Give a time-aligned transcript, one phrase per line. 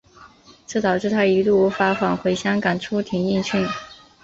[0.65, 3.63] 这导致他一度无法返回香港出庭应讯。